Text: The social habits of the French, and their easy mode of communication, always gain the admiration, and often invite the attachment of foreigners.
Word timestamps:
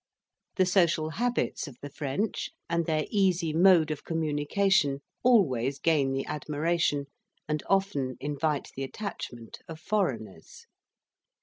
The 0.55 0.65
social 0.65 1.11
habits 1.11 1.67
of 1.67 1.77
the 1.79 1.89
French, 1.91 2.49
and 2.67 2.87
their 2.87 3.05
easy 3.11 3.53
mode 3.53 3.91
of 3.91 4.03
communication, 4.03 5.01
always 5.21 5.77
gain 5.77 6.11
the 6.11 6.25
admiration, 6.25 7.05
and 7.47 7.61
often 7.69 8.17
invite 8.19 8.71
the 8.75 8.83
attachment 8.83 9.59
of 9.67 9.79
foreigners. 9.79 10.65